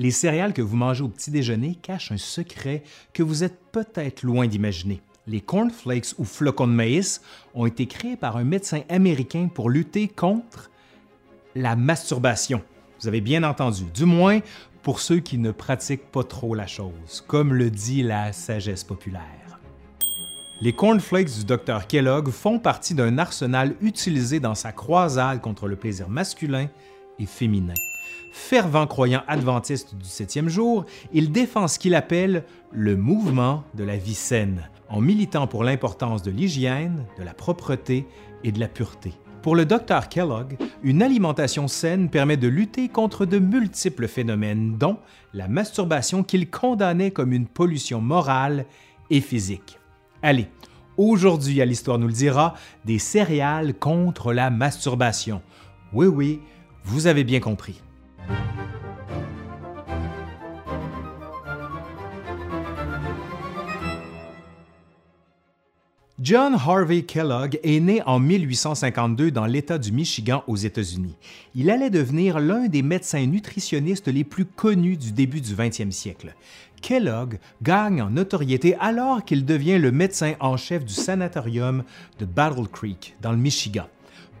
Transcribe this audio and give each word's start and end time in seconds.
Les 0.00 0.12
céréales 0.12 0.52
que 0.52 0.62
vous 0.62 0.76
mangez 0.76 1.02
au 1.02 1.08
petit 1.08 1.32
déjeuner 1.32 1.74
cachent 1.74 2.12
un 2.12 2.18
secret 2.18 2.84
que 3.12 3.24
vous 3.24 3.42
êtes 3.42 3.58
peut-être 3.72 4.22
loin 4.22 4.46
d'imaginer. 4.46 5.02
Les 5.26 5.40
cornflakes 5.40 6.14
ou 6.18 6.24
flocons 6.24 6.68
de 6.68 6.72
maïs 6.72 7.20
ont 7.52 7.66
été 7.66 7.86
créés 7.86 8.16
par 8.16 8.36
un 8.36 8.44
médecin 8.44 8.82
américain 8.88 9.48
pour 9.52 9.70
lutter 9.70 10.06
contre 10.06 10.70
la 11.56 11.74
masturbation. 11.74 12.62
Vous 13.00 13.08
avez 13.08 13.20
bien 13.20 13.42
entendu, 13.42 13.84
du 13.92 14.04
moins 14.04 14.38
pour 14.82 15.00
ceux 15.00 15.18
qui 15.18 15.36
ne 15.36 15.50
pratiquent 15.50 16.10
pas 16.10 16.22
trop 16.22 16.54
la 16.54 16.68
chose, 16.68 17.24
comme 17.26 17.52
le 17.52 17.68
dit 17.68 18.04
la 18.04 18.32
sagesse 18.32 18.84
populaire. 18.84 19.58
Les 20.60 20.72
cornflakes 20.72 21.38
du 21.38 21.44
Dr 21.44 21.86
Kellogg 21.88 22.30
font 22.30 22.60
partie 22.60 22.94
d'un 22.94 23.18
arsenal 23.18 23.74
utilisé 23.80 24.38
dans 24.38 24.54
sa 24.54 24.70
croisade 24.70 25.40
contre 25.40 25.66
le 25.66 25.76
plaisir 25.76 26.08
masculin 26.08 26.68
et 27.18 27.26
féminin. 27.26 27.74
Fervent 28.30 28.86
croyant 28.86 29.22
adventiste 29.26 29.94
du 29.96 30.08
septième 30.08 30.48
jour, 30.48 30.84
il 31.12 31.32
défend 31.32 31.68
ce 31.68 31.78
qu'il 31.78 31.94
appelle 31.94 32.44
le 32.72 32.96
mouvement 32.96 33.64
de 33.74 33.84
la 33.84 33.96
vie 33.96 34.14
saine, 34.14 34.68
en 34.88 35.00
militant 35.00 35.46
pour 35.46 35.64
l'importance 35.64 36.22
de 36.22 36.30
l'hygiène, 36.30 37.04
de 37.18 37.24
la 37.24 37.34
propreté 37.34 38.06
et 38.44 38.52
de 38.52 38.60
la 38.60 38.68
pureté. 38.68 39.12
Pour 39.42 39.56
le 39.56 39.64
Dr 39.64 40.08
Kellogg, 40.10 40.58
une 40.82 41.02
alimentation 41.02 41.68
saine 41.68 42.10
permet 42.10 42.36
de 42.36 42.48
lutter 42.48 42.88
contre 42.88 43.24
de 43.24 43.38
multiples 43.38 44.08
phénomènes, 44.08 44.76
dont 44.76 44.98
la 45.32 45.48
masturbation 45.48 46.22
qu'il 46.22 46.50
condamnait 46.50 47.12
comme 47.12 47.32
une 47.32 47.46
pollution 47.46 48.00
morale 48.00 48.66
et 49.10 49.20
physique. 49.20 49.78
Allez, 50.22 50.48
aujourd'hui 50.96 51.62
à 51.62 51.64
l'Histoire 51.64 51.98
nous 51.98 52.08
le 52.08 52.12
dira, 52.12 52.54
des 52.84 52.98
céréales 52.98 53.74
contre 53.74 54.32
la 54.32 54.50
masturbation. 54.50 55.40
Oui, 55.92 56.06
oui, 56.06 56.40
vous 56.84 57.06
avez 57.06 57.24
bien 57.24 57.40
compris. 57.40 57.80
John 66.20 66.54
Harvey 66.54 67.02
Kellogg 67.04 67.60
est 67.62 67.80
né 67.80 68.02
en 68.04 68.18
1852 68.18 69.30
dans 69.30 69.46
l'État 69.46 69.78
du 69.78 69.92
Michigan 69.92 70.42
aux 70.46 70.56
États-Unis. 70.56 71.16
Il 71.54 71.70
allait 71.70 71.90
devenir 71.90 72.38
l'un 72.40 72.66
des 72.66 72.82
médecins 72.82 73.24
nutritionnistes 73.24 74.08
les 74.08 74.24
plus 74.24 74.44
connus 74.44 74.96
du 74.96 75.12
début 75.12 75.40
du 75.40 75.54
20e 75.54 75.92
siècle. 75.92 76.34
Kellogg 76.82 77.38
gagne 77.62 78.02
en 78.02 78.10
notoriété 78.10 78.74
alors 78.80 79.24
qu'il 79.24 79.44
devient 79.44 79.78
le 79.78 79.92
médecin 79.92 80.34
en 80.40 80.56
chef 80.56 80.84
du 80.84 80.92
sanatorium 80.92 81.84
de 82.18 82.24
Battle 82.26 82.66
Creek, 82.66 83.16
dans 83.22 83.32
le 83.32 83.38
Michigan. 83.38 83.86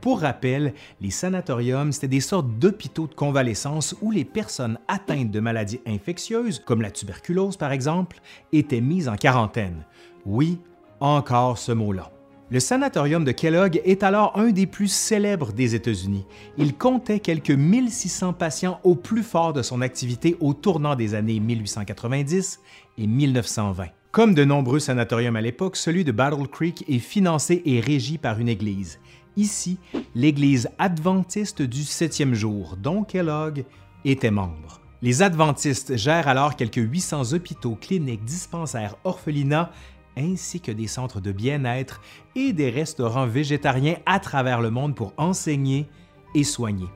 Pour 0.00 0.20
rappel, 0.20 0.74
les 1.00 1.10
sanatoriums, 1.10 1.92
c'était 1.92 2.08
des 2.08 2.20
sortes 2.20 2.58
d'hôpitaux 2.58 3.06
de 3.06 3.14
convalescence 3.14 3.96
où 4.00 4.10
les 4.10 4.24
personnes 4.24 4.78
atteintes 4.86 5.30
de 5.30 5.40
maladies 5.40 5.80
infectieuses, 5.86 6.62
comme 6.64 6.82
la 6.82 6.90
tuberculose 6.90 7.56
par 7.56 7.72
exemple, 7.72 8.20
étaient 8.52 8.80
mises 8.80 9.08
en 9.08 9.16
quarantaine. 9.16 9.84
Oui, 10.24 10.60
encore 11.00 11.58
ce 11.58 11.72
mot-là. 11.72 12.10
Le 12.50 12.60
sanatorium 12.60 13.24
de 13.24 13.32
Kellogg 13.32 13.82
est 13.84 14.02
alors 14.02 14.38
un 14.38 14.52
des 14.52 14.66
plus 14.66 14.90
célèbres 14.90 15.52
des 15.52 15.74
États-Unis. 15.74 16.24
Il 16.56 16.74
comptait 16.74 17.20
quelques 17.20 17.50
1600 17.50 18.32
patients 18.32 18.80
au 18.84 18.94
plus 18.94 19.22
fort 19.22 19.52
de 19.52 19.60
son 19.60 19.82
activité 19.82 20.34
au 20.40 20.54
tournant 20.54 20.94
des 20.94 21.14
années 21.14 21.40
1890 21.40 22.60
et 22.96 23.06
1920. 23.06 23.88
Comme 24.12 24.32
de 24.32 24.44
nombreux 24.44 24.78
sanatoriums 24.78 25.36
à 25.36 25.42
l'époque, 25.42 25.76
celui 25.76 26.04
de 26.04 26.12
Battle 26.12 26.48
Creek 26.48 26.86
est 26.88 26.98
financé 27.00 27.60
et 27.66 27.80
régi 27.80 28.16
par 28.16 28.40
une 28.40 28.48
église. 28.48 28.98
Ici, 29.38 29.78
l'Église 30.16 30.68
adventiste 30.78 31.62
du 31.62 31.84
septième 31.84 32.34
jour, 32.34 32.76
dont 32.76 33.04
Kellogg 33.04 33.64
était 34.04 34.32
membre. 34.32 34.80
Les 35.00 35.22
adventistes 35.22 35.96
gèrent 35.96 36.26
alors 36.26 36.56
quelques 36.56 36.80
800 36.80 37.34
hôpitaux, 37.34 37.78
cliniques, 37.80 38.24
dispensaires, 38.24 38.96
orphelinats 39.04 39.70
ainsi 40.16 40.60
que 40.60 40.72
des 40.72 40.88
centres 40.88 41.20
de 41.20 41.30
bien-être 41.30 42.00
et 42.34 42.52
des 42.52 42.68
restaurants 42.68 43.28
végétariens 43.28 43.98
à 44.06 44.18
travers 44.18 44.60
le 44.60 44.70
monde 44.70 44.96
pour 44.96 45.12
enseigner 45.18 45.86
et 46.34 46.42
soigner. 46.42 46.88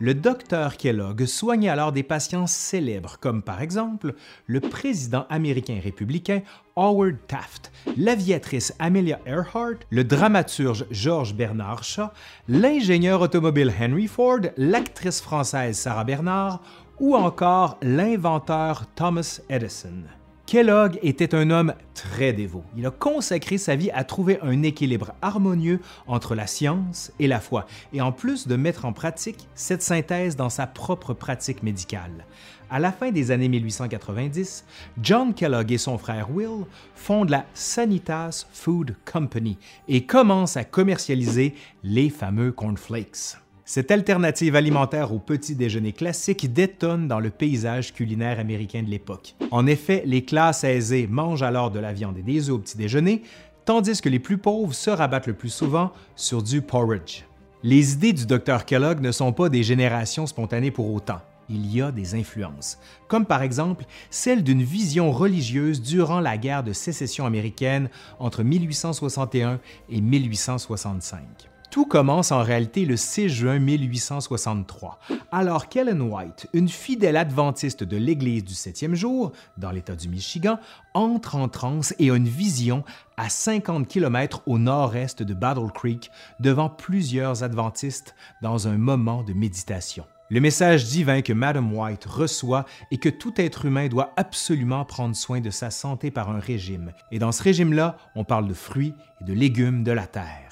Le 0.00 0.14
docteur 0.14 0.76
Kellogg 0.76 1.24
soignait 1.26 1.68
alors 1.68 1.90
des 1.90 2.04
patients 2.04 2.46
célèbres 2.46 3.18
comme 3.20 3.42
par 3.42 3.60
exemple 3.60 4.14
le 4.46 4.60
président 4.60 5.26
américain 5.28 5.80
républicain 5.82 6.42
Howard 6.76 7.16
Taft, 7.26 7.72
l'aviatrice 7.96 8.72
Amelia 8.78 9.18
Earhart, 9.26 9.78
le 9.90 10.04
dramaturge 10.04 10.86
Georges 10.92 11.34
Bernard 11.34 11.82
Shaw, 11.82 12.10
l'ingénieur 12.46 13.20
automobile 13.20 13.72
Henry 13.76 14.06
Ford, 14.06 14.40
l'actrice 14.56 15.20
française 15.20 15.76
Sarah 15.76 16.04
Bernard 16.04 16.62
ou 17.00 17.16
encore 17.16 17.76
l'inventeur 17.82 18.86
Thomas 18.94 19.40
Edison. 19.48 20.04
Kellogg 20.48 20.98
était 21.02 21.34
un 21.34 21.50
homme 21.50 21.74
très 21.92 22.32
dévot. 22.32 22.64
Il 22.74 22.86
a 22.86 22.90
consacré 22.90 23.58
sa 23.58 23.76
vie 23.76 23.90
à 23.90 24.02
trouver 24.02 24.38
un 24.40 24.62
équilibre 24.62 25.12
harmonieux 25.20 25.78
entre 26.06 26.34
la 26.34 26.46
science 26.46 27.12
et 27.18 27.26
la 27.26 27.38
foi, 27.38 27.66
et 27.92 28.00
en 28.00 28.12
plus 28.12 28.48
de 28.48 28.56
mettre 28.56 28.86
en 28.86 28.94
pratique 28.94 29.46
cette 29.54 29.82
synthèse 29.82 30.36
dans 30.36 30.48
sa 30.48 30.66
propre 30.66 31.12
pratique 31.12 31.62
médicale. 31.62 32.24
À 32.70 32.78
la 32.78 32.92
fin 32.92 33.10
des 33.10 33.30
années 33.30 33.50
1890, 33.50 34.64
John 35.02 35.34
Kellogg 35.34 35.70
et 35.70 35.76
son 35.76 35.98
frère 35.98 36.30
Will 36.34 36.64
fondent 36.94 37.28
la 37.28 37.44
Sanitas 37.52 38.46
Food 38.50 38.96
Company 39.04 39.58
et 39.86 40.06
commencent 40.06 40.56
à 40.56 40.64
commercialiser 40.64 41.52
les 41.82 42.08
fameux 42.08 42.52
cornflakes. 42.52 43.36
Cette 43.70 43.90
alternative 43.90 44.56
alimentaire 44.56 45.12
au 45.12 45.18
petit 45.18 45.54
déjeuner 45.54 45.92
classique 45.92 46.50
détonne 46.54 47.06
dans 47.06 47.20
le 47.20 47.28
paysage 47.28 47.92
culinaire 47.92 48.40
américain 48.40 48.82
de 48.82 48.88
l'époque. 48.88 49.34
En 49.50 49.66
effet, 49.66 50.02
les 50.06 50.24
classes 50.24 50.64
aisées 50.64 51.06
mangent 51.06 51.42
alors 51.42 51.70
de 51.70 51.78
la 51.78 51.92
viande 51.92 52.16
et 52.16 52.22
des 52.22 52.48
œufs 52.48 52.54
au 52.54 52.58
petit 52.60 52.78
déjeuner, 52.78 53.24
tandis 53.66 54.00
que 54.00 54.08
les 54.08 54.20
plus 54.20 54.38
pauvres 54.38 54.72
se 54.72 54.88
rabattent 54.88 55.26
le 55.26 55.34
plus 55.34 55.50
souvent 55.50 55.92
sur 56.16 56.42
du 56.42 56.62
porridge. 56.62 57.24
Les 57.62 57.92
idées 57.92 58.14
du 58.14 58.24
Dr 58.24 58.64
Kellogg 58.64 59.02
ne 59.02 59.12
sont 59.12 59.34
pas 59.34 59.50
des 59.50 59.62
générations 59.62 60.26
spontanées 60.26 60.70
pour 60.70 60.90
autant. 60.90 61.20
Il 61.50 61.70
y 61.70 61.82
a 61.82 61.92
des 61.92 62.14
influences, 62.14 62.78
comme 63.06 63.26
par 63.26 63.42
exemple 63.42 63.84
celle 64.08 64.42
d'une 64.42 64.62
vision 64.62 65.12
religieuse 65.12 65.82
durant 65.82 66.20
la 66.20 66.38
guerre 66.38 66.64
de 66.64 66.72
sécession 66.72 67.26
américaine 67.26 67.90
entre 68.18 68.42
1861 68.42 69.60
et 69.90 70.00
1865. 70.00 71.50
Tout 71.70 71.84
commence 71.84 72.32
en 72.32 72.42
réalité 72.42 72.86
le 72.86 72.96
6 72.96 73.28
juin 73.28 73.58
1863, 73.58 74.98
alors 75.30 75.68
qu'Ellen 75.68 76.00
White, 76.00 76.48
une 76.54 76.68
fidèle 76.68 77.18
adventiste 77.18 77.84
de 77.84 77.98
l'Église 77.98 78.42
du 78.42 78.54
septième 78.54 78.94
jour, 78.94 79.32
dans 79.58 79.70
l'État 79.70 79.94
du 79.94 80.08
Michigan, 80.08 80.58
entre 80.94 81.36
en 81.36 81.48
transe 81.48 81.94
et 81.98 82.10
a 82.10 82.16
une 82.16 82.26
vision 82.26 82.84
à 83.18 83.28
50 83.28 83.86
km 83.86 84.42
au 84.46 84.58
nord-est 84.58 85.22
de 85.22 85.34
Battle 85.34 85.70
Creek 85.74 86.10
devant 86.40 86.70
plusieurs 86.70 87.42
adventistes 87.42 88.14
dans 88.40 88.66
un 88.66 88.78
moment 88.78 89.22
de 89.22 89.34
méditation. 89.34 90.06
Le 90.30 90.40
message 90.40 90.86
divin 90.86 91.20
que 91.20 91.34
Madame 91.34 91.74
White 91.74 92.06
reçoit 92.06 92.64
est 92.90 92.98
que 92.98 93.08
tout 93.10 93.34
être 93.36 93.66
humain 93.66 93.88
doit 93.88 94.12
absolument 94.16 94.86
prendre 94.86 95.16
soin 95.16 95.40
de 95.40 95.50
sa 95.50 95.70
santé 95.70 96.10
par 96.10 96.30
un 96.30 96.40
régime, 96.40 96.92
et 97.12 97.18
dans 97.18 97.32
ce 97.32 97.42
régime-là, 97.42 97.98
on 98.14 98.24
parle 98.24 98.48
de 98.48 98.54
fruits 98.54 98.94
et 99.20 99.24
de 99.24 99.34
légumes 99.34 99.84
de 99.84 99.92
la 99.92 100.06
terre 100.06 100.47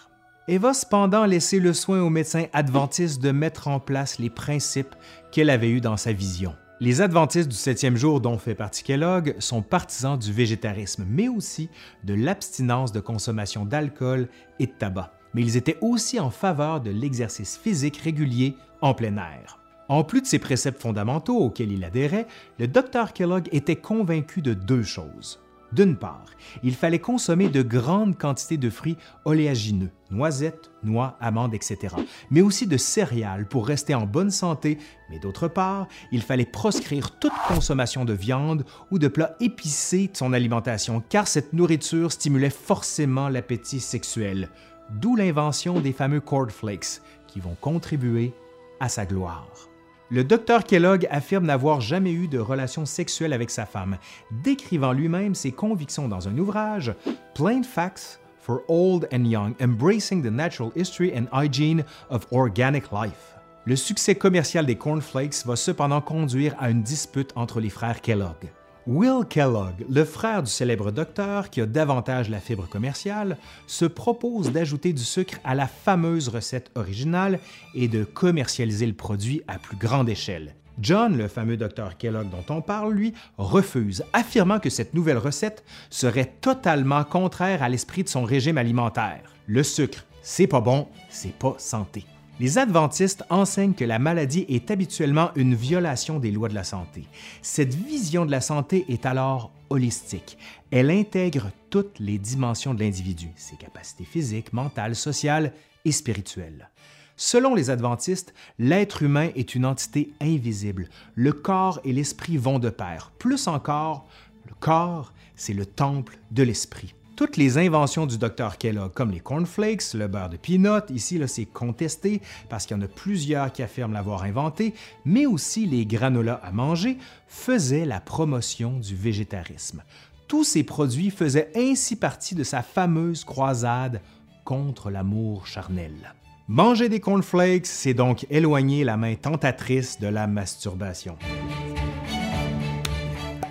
et 0.48 0.58
va 0.58 0.74
cependant 0.74 1.24
laisser 1.24 1.60
le 1.60 1.72
soin 1.72 2.00
au 2.00 2.10
médecin 2.10 2.46
adventiste 2.52 3.22
de 3.22 3.30
mettre 3.30 3.68
en 3.68 3.80
place 3.80 4.18
les 4.18 4.30
principes 4.30 4.94
qu'elle 5.32 5.50
avait 5.50 5.70
eus 5.70 5.80
dans 5.80 5.96
sa 5.96 6.12
vision. 6.12 6.54
Les 6.78 7.00
adventistes 7.00 7.48
du 7.48 7.56
septième 7.56 7.96
jour 7.96 8.20
dont 8.20 8.36
fait 8.36 8.54
partie 8.54 8.82
Kellogg 8.82 9.34
sont 9.38 9.62
partisans 9.62 10.18
du 10.18 10.30
végétarisme, 10.30 11.06
mais 11.08 11.28
aussi 11.28 11.70
de 12.04 12.12
l'abstinence 12.12 12.92
de 12.92 13.00
consommation 13.00 13.64
d'alcool 13.64 14.28
et 14.58 14.66
de 14.66 14.72
tabac. 14.72 15.12
Mais 15.32 15.42
ils 15.42 15.56
étaient 15.56 15.78
aussi 15.80 16.20
en 16.20 16.30
faveur 16.30 16.82
de 16.82 16.90
l'exercice 16.90 17.56
physique 17.56 17.96
régulier 17.96 18.56
en 18.82 18.92
plein 18.92 19.16
air. 19.16 19.58
En 19.88 20.04
plus 20.04 20.20
de 20.20 20.26
ces 20.26 20.38
préceptes 20.38 20.82
fondamentaux 20.82 21.38
auxquels 21.38 21.72
il 21.72 21.82
adhérait, 21.82 22.26
le 22.58 22.68
docteur 22.68 23.12
Kellogg 23.12 23.48
était 23.52 23.76
convaincu 23.76 24.42
de 24.42 24.52
deux 24.52 24.82
choses. 24.82 25.40
D'une 25.72 25.96
part, 25.96 26.26
il 26.62 26.74
fallait 26.74 27.00
consommer 27.00 27.48
de 27.48 27.62
grandes 27.62 28.16
quantités 28.16 28.56
de 28.56 28.70
fruits 28.70 28.96
oléagineux, 29.24 29.90
noisettes, 30.10 30.70
noix, 30.84 31.16
amandes, 31.20 31.54
etc., 31.54 31.94
mais 32.30 32.40
aussi 32.40 32.66
de 32.66 32.76
céréales 32.76 33.48
pour 33.48 33.66
rester 33.66 33.94
en 33.94 34.06
bonne 34.06 34.30
santé, 34.30 34.78
mais 35.10 35.18
d'autre 35.18 35.48
part, 35.48 35.88
il 36.12 36.22
fallait 36.22 36.46
proscrire 36.46 37.18
toute 37.18 37.32
consommation 37.48 38.04
de 38.04 38.12
viande 38.12 38.64
ou 38.90 38.98
de 38.98 39.08
plats 39.08 39.36
épicés 39.40 40.08
de 40.08 40.16
son 40.16 40.32
alimentation, 40.32 41.02
car 41.08 41.26
cette 41.26 41.52
nourriture 41.52 42.12
stimulait 42.12 42.50
forcément 42.50 43.28
l'appétit 43.28 43.80
sexuel, 43.80 44.50
d'où 44.90 45.16
l'invention 45.16 45.80
des 45.80 45.92
fameux 45.92 46.20
cornflakes, 46.20 47.00
qui 47.26 47.40
vont 47.40 47.56
contribuer 47.60 48.32
à 48.78 48.88
sa 48.88 49.04
gloire. 49.04 49.68
Le 50.08 50.22
docteur 50.22 50.62
Kellogg 50.62 51.08
affirme 51.10 51.46
n'avoir 51.46 51.80
jamais 51.80 52.12
eu 52.12 52.28
de 52.28 52.38
relation 52.38 52.86
sexuelle 52.86 53.32
avec 53.32 53.50
sa 53.50 53.66
femme, 53.66 53.98
décrivant 54.30 54.92
lui-même 54.92 55.34
ses 55.34 55.50
convictions 55.50 56.06
dans 56.06 56.28
un 56.28 56.38
ouvrage, 56.38 56.94
Plain 57.34 57.64
Facts 57.64 58.20
for 58.38 58.60
Old 58.68 59.08
and 59.12 59.24
Young, 59.24 59.54
Embracing 59.60 60.22
the 60.22 60.30
Natural 60.30 60.70
History 60.76 61.12
and 61.12 61.26
Hygiene 61.32 61.84
of 62.08 62.24
Organic 62.30 62.92
Life. 62.92 63.34
Le 63.64 63.74
succès 63.74 64.14
commercial 64.14 64.64
des 64.64 64.76
cornflakes 64.76 65.44
va 65.44 65.56
cependant 65.56 66.00
conduire 66.00 66.54
à 66.60 66.70
une 66.70 66.82
dispute 66.82 67.32
entre 67.34 67.58
les 67.58 67.70
frères 67.70 68.00
Kellogg. 68.00 68.52
Will 68.86 69.24
Kellogg, 69.28 69.84
le 69.90 70.04
frère 70.04 70.44
du 70.44 70.50
célèbre 70.50 70.92
docteur 70.92 71.50
qui 71.50 71.60
a 71.60 71.66
davantage 71.66 72.30
la 72.30 72.38
fibre 72.38 72.68
commerciale, 72.68 73.36
se 73.66 73.84
propose 73.84 74.52
d'ajouter 74.52 74.92
du 74.92 75.02
sucre 75.02 75.38
à 75.42 75.56
la 75.56 75.66
fameuse 75.66 76.28
recette 76.28 76.70
originale 76.76 77.40
et 77.74 77.88
de 77.88 78.04
commercialiser 78.04 78.86
le 78.86 78.92
produit 78.92 79.42
à 79.48 79.58
plus 79.58 79.76
grande 79.76 80.08
échelle. 80.08 80.54
John, 80.78 81.16
le 81.16 81.26
fameux 81.26 81.56
docteur 81.56 81.96
Kellogg 81.96 82.30
dont 82.30 82.54
on 82.54 82.62
parle, 82.62 82.92
lui, 82.92 83.12
refuse, 83.38 84.04
affirmant 84.12 84.60
que 84.60 84.70
cette 84.70 84.94
nouvelle 84.94 85.18
recette 85.18 85.64
serait 85.90 86.34
totalement 86.40 87.02
contraire 87.02 87.64
à 87.64 87.68
l'esprit 87.68 88.04
de 88.04 88.08
son 88.08 88.22
régime 88.22 88.58
alimentaire. 88.58 89.34
Le 89.48 89.64
sucre, 89.64 90.04
c'est 90.22 90.46
pas 90.46 90.60
bon, 90.60 90.86
c'est 91.08 91.36
pas 91.36 91.56
santé. 91.58 92.04
Les 92.38 92.58
adventistes 92.58 93.24
enseignent 93.30 93.72
que 93.72 93.84
la 93.84 93.98
maladie 93.98 94.44
est 94.50 94.70
habituellement 94.70 95.30
une 95.36 95.54
violation 95.54 96.18
des 96.18 96.30
lois 96.30 96.50
de 96.50 96.54
la 96.54 96.64
santé. 96.64 97.04
Cette 97.40 97.74
vision 97.74 98.26
de 98.26 98.30
la 98.30 98.42
santé 98.42 98.84
est 98.88 99.06
alors 99.06 99.50
holistique. 99.70 100.36
Elle 100.70 100.90
intègre 100.90 101.50
toutes 101.70 101.98
les 101.98 102.18
dimensions 102.18 102.74
de 102.74 102.80
l'individu, 102.80 103.28
ses 103.36 103.56
capacités 103.56 104.04
physiques, 104.04 104.52
mentales, 104.52 104.96
sociales 104.96 105.54
et 105.86 105.92
spirituelles. 105.92 106.68
Selon 107.16 107.54
les 107.54 107.70
adventistes, 107.70 108.34
l'être 108.58 109.02
humain 109.02 109.30
est 109.34 109.54
une 109.54 109.64
entité 109.64 110.12
invisible. 110.20 110.90
Le 111.14 111.32
corps 111.32 111.80
et 111.84 111.92
l'esprit 111.94 112.36
vont 112.36 112.58
de 112.58 112.68
pair. 112.68 113.12
Plus 113.18 113.48
encore, 113.48 114.06
le 114.46 114.52
corps, 114.60 115.14
c'est 115.36 115.54
le 115.54 115.64
temple 115.64 116.18
de 116.32 116.42
l'esprit. 116.42 116.94
Toutes 117.16 117.38
les 117.38 117.56
inventions 117.56 118.04
du 118.04 118.18
Dr 118.18 118.58
Kellogg, 118.58 118.92
comme 118.92 119.10
les 119.10 119.20
cornflakes, 119.20 119.94
le 119.94 120.06
beurre 120.06 120.28
de 120.28 120.36
peanut, 120.36 120.90
ici 120.90 121.18
c'est 121.26 121.46
contesté 121.46 122.20
parce 122.50 122.66
qu'il 122.66 122.76
y 122.76 122.80
en 122.80 122.82
a 122.82 122.88
plusieurs 122.88 123.50
qui 123.52 123.62
affirment 123.62 123.94
l'avoir 123.94 124.24
inventé, 124.24 124.74
mais 125.06 125.24
aussi 125.24 125.64
les 125.64 125.86
granolas 125.86 126.38
à 126.44 126.52
manger, 126.52 126.98
faisaient 127.26 127.86
la 127.86 128.00
promotion 128.00 128.78
du 128.80 128.94
végétarisme. 128.94 129.82
Tous 130.28 130.44
ces 130.44 130.62
produits 130.62 131.10
faisaient 131.10 131.50
ainsi 131.56 131.96
partie 131.96 132.34
de 132.34 132.44
sa 132.44 132.60
fameuse 132.60 133.24
croisade 133.24 134.02
contre 134.44 134.90
l'amour 134.90 135.46
charnel. 135.46 136.14
Manger 136.48 136.90
des 136.90 137.00
cornflakes, 137.00 137.66
c'est 137.66 137.94
donc 137.94 138.26
éloigner 138.28 138.84
la 138.84 138.98
main 138.98 139.14
tentatrice 139.14 139.98
de 139.98 140.06
la 140.08 140.26
masturbation. 140.26 141.16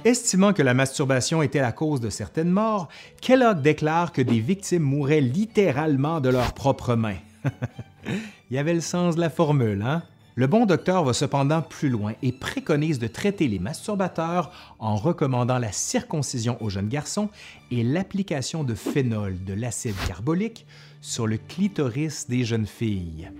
Estimant 0.05 0.53
que 0.53 0.61
la 0.61 0.75
masturbation 0.75 1.41
était 1.41 1.61
la 1.61 1.71
cause 1.71 1.99
de 1.99 2.11
certaines 2.11 2.51
morts, 2.51 2.89
Kellogg 3.21 3.63
déclare 3.63 4.11
que 4.11 4.21
des 4.21 4.39
victimes 4.39 4.83
mouraient 4.83 5.19
littéralement 5.19 6.21
de 6.21 6.29
leurs 6.29 6.53
propres 6.53 6.93
mains. 6.93 7.17
Il 8.05 8.55
y 8.55 8.59
avait 8.59 8.75
le 8.75 8.81
sens 8.81 9.15
de 9.15 9.21
la 9.21 9.31
formule, 9.31 9.81
hein? 9.81 10.03
Le 10.35 10.45
bon 10.45 10.67
docteur 10.67 11.03
va 11.03 11.13
cependant 11.13 11.63
plus 11.63 11.89
loin 11.89 12.13
et 12.21 12.31
préconise 12.31 12.99
de 12.99 13.07
traiter 13.07 13.47
les 13.47 13.57
masturbateurs 13.57 14.51
en 14.77 14.95
recommandant 14.95 15.57
la 15.57 15.71
circoncision 15.71 16.61
aux 16.61 16.69
jeunes 16.69 16.89
garçons 16.89 17.29
et 17.71 17.83
l'application 17.83 18.63
de 18.63 18.75
phénol, 18.75 19.43
de 19.43 19.53
l'acide 19.55 19.95
carbolique, 20.07 20.67
sur 21.01 21.25
le 21.25 21.37
clitoris 21.37 22.27
des 22.29 22.43
jeunes 22.43 22.67
filles. 22.67 23.31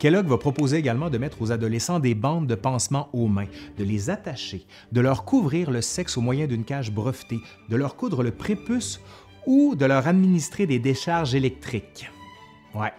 Kellogg 0.00 0.26
va 0.26 0.38
proposer 0.38 0.78
également 0.78 1.10
de 1.10 1.18
mettre 1.18 1.42
aux 1.42 1.52
adolescents 1.52 2.00
des 2.00 2.14
bandes 2.14 2.46
de 2.46 2.54
pansement 2.54 3.10
aux 3.12 3.28
mains, 3.28 3.48
de 3.76 3.84
les 3.84 4.08
attacher, 4.08 4.64
de 4.92 5.00
leur 5.02 5.26
couvrir 5.26 5.70
le 5.70 5.82
sexe 5.82 6.16
au 6.16 6.22
moyen 6.22 6.46
d'une 6.46 6.64
cage 6.64 6.90
brevetée, 6.90 7.40
de 7.68 7.76
leur 7.76 7.96
coudre 7.96 8.22
le 8.22 8.30
prépuce 8.30 9.02
ou 9.46 9.74
de 9.74 9.84
leur 9.84 10.08
administrer 10.08 10.66
des 10.66 10.78
décharges 10.78 11.34
électriques. 11.34 12.10
Ouais, 12.74 12.94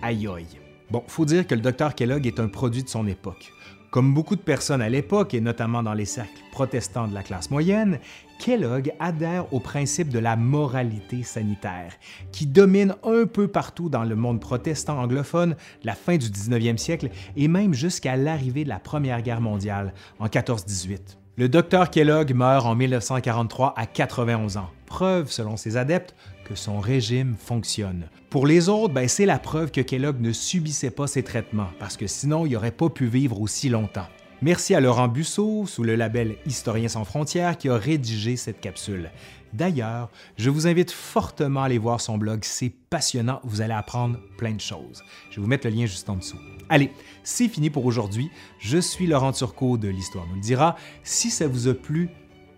aïe 0.00 0.28
aïe. 0.28 0.46
Bon, 0.92 1.02
faut 1.08 1.24
dire 1.24 1.44
que 1.44 1.56
le 1.56 1.60
docteur 1.60 1.96
Kellogg 1.96 2.24
est 2.24 2.38
un 2.38 2.46
produit 2.46 2.84
de 2.84 2.88
son 2.88 3.08
époque. 3.08 3.52
Comme 3.90 4.14
beaucoup 4.14 4.36
de 4.36 4.40
personnes 4.40 4.82
à 4.82 4.88
l'époque, 4.88 5.34
et 5.34 5.40
notamment 5.40 5.82
dans 5.82 5.94
les 5.94 6.04
cercles 6.04 6.42
protestants 6.58 7.06
de 7.06 7.14
la 7.14 7.22
classe 7.22 7.52
moyenne, 7.52 8.00
Kellogg 8.40 8.92
adhère 8.98 9.54
au 9.54 9.60
principe 9.60 10.08
de 10.08 10.18
la 10.18 10.34
moralité 10.34 11.22
sanitaire, 11.22 11.92
qui 12.32 12.46
domine 12.46 12.96
un 13.04 13.26
peu 13.26 13.46
partout 13.46 13.88
dans 13.88 14.02
le 14.02 14.16
monde 14.16 14.40
protestant 14.40 14.98
anglophone 14.98 15.54
la 15.84 15.94
fin 15.94 16.16
du 16.16 16.26
19e 16.26 16.76
siècle 16.76 17.10
et 17.36 17.46
même 17.46 17.74
jusqu'à 17.74 18.16
l'arrivée 18.16 18.64
de 18.64 18.70
la 18.70 18.80
Première 18.80 19.22
Guerre 19.22 19.40
mondiale 19.40 19.94
en 20.18 20.26
14-18. 20.26 20.98
Le 21.36 21.48
docteur 21.48 21.90
Kellogg 21.90 22.34
meurt 22.34 22.66
en 22.66 22.74
1943 22.74 23.74
à 23.76 23.86
91 23.86 24.56
ans, 24.56 24.70
preuve, 24.86 25.30
selon 25.30 25.56
ses 25.56 25.76
adeptes, 25.76 26.16
que 26.44 26.56
son 26.56 26.80
régime 26.80 27.36
fonctionne. 27.38 28.08
Pour 28.30 28.48
les 28.48 28.68
autres, 28.68 28.92
ben, 28.92 29.06
c'est 29.06 29.26
la 29.26 29.38
preuve 29.38 29.70
que 29.70 29.80
Kellogg 29.80 30.20
ne 30.20 30.32
subissait 30.32 30.90
pas 30.90 31.06
ses 31.06 31.22
traitements, 31.22 31.70
parce 31.78 31.96
que 31.96 32.08
sinon 32.08 32.46
il 32.46 32.54
n'aurait 32.54 32.72
pas 32.72 32.88
pu 32.88 33.06
vivre 33.06 33.40
aussi 33.40 33.68
longtemps. 33.68 34.08
Merci 34.40 34.76
à 34.76 34.80
Laurent 34.80 35.08
Busseau, 35.08 35.66
sous 35.66 35.82
le 35.82 35.96
label 35.96 36.36
Historiens 36.46 36.88
sans 36.88 37.04
frontières, 37.04 37.58
qui 37.58 37.68
a 37.68 37.76
rédigé 37.76 38.36
cette 38.36 38.60
capsule. 38.60 39.10
D'ailleurs, 39.52 40.10
je 40.36 40.48
vous 40.48 40.68
invite 40.68 40.92
fortement 40.92 41.62
à 41.62 41.66
aller 41.66 41.78
voir 41.78 42.00
son 42.00 42.18
blog, 42.18 42.40
c'est 42.42 42.72
passionnant, 42.90 43.40
vous 43.42 43.62
allez 43.62 43.72
apprendre 43.72 44.20
plein 44.36 44.52
de 44.52 44.60
choses. 44.60 45.02
Je 45.30 45.36
vais 45.36 45.42
vous 45.42 45.48
mettre 45.48 45.66
le 45.66 45.74
lien 45.74 45.86
juste 45.86 46.08
en 46.08 46.16
dessous. 46.16 46.38
Allez, 46.68 46.92
c'est 47.24 47.48
fini 47.48 47.68
pour 47.68 47.84
aujourd'hui. 47.84 48.30
Je 48.60 48.78
suis 48.78 49.08
Laurent 49.08 49.32
Turcot 49.32 49.76
de 49.76 49.88
l'Histoire 49.88 50.26
nous 50.28 50.36
le 50.36 50.40
dira. 50.40 50.76
Si 51.02 51.30
ça 51.30 51.48
vous 51.48 51.66
a 51.66 51.74
plu, 51.74 52.08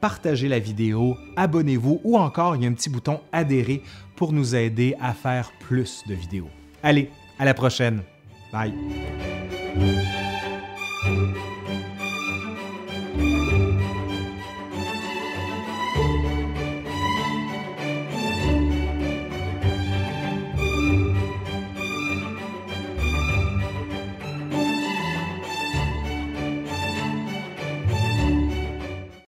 partagez 0.01 0.49
la 0.49 0.59
vidéo, 0.59 1.17
abonnez-vous 1.37 2.03
ou 2.05 2.19
encore 2.19 2.57
il 2.57 2.63
y 2.63 2.67
a 2.67 2.69
un 2.69 2.75
petit 2.75 2.91
bouton 2.91 3.21
adhérer 3.33 3.83
pour 4.17 4.35
nous 4.35 4.55
aider 4.55 4.97
à 5.01 5.15
faire 5.15 5.51
plus 5.61 6.03
de 6.07 6.15
vidéos. 6.15 6.51
Allez, 6.83 7.11
à 7.39 7.47
la 7.47 7.55
prochaine. 7.55 8.03
Bye. 8.53 8.75